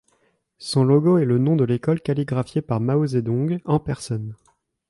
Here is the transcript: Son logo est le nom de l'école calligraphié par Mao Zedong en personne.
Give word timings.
Son 0.57 0.83
logo 0.83 1.19
est 1.19 1.25
le 1.25 1.37
nom 1.37 1.55
de 1.55 1.63
l'école 1.63 2.01
calligraphié 2.01 2.63
par 2.63 2.79
Mao 2.79 3.05
Zedong 3.05 3.59
en 3.65 3.79
personne. 3.79 4.35